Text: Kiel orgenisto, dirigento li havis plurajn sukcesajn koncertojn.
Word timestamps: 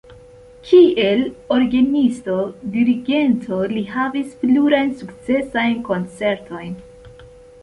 Kiel 0.67 1.19
orgenisto, 1.55 2.37
dirigento 2.77 3.59
li 3.75 3.85
havis 3.97 4.33
plurajn 4.41 4.91
sukcesajn 5.03 5.79
koncertojn. 5.93 6.75